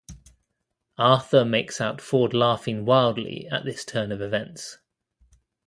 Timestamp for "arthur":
0.97-1.45